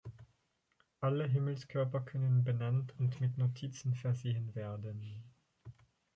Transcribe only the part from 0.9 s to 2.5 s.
Alle Himmelskörper können